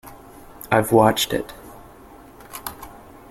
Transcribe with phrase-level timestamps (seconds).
[0.71, 1.53] I've watched it.